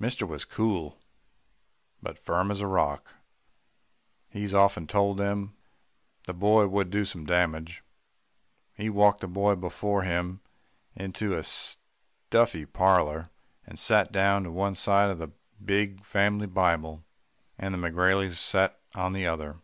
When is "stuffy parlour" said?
11.44-13.30